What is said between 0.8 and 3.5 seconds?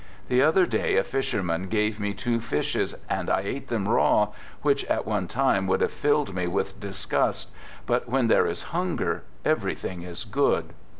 a fisherman gave me two fishes and I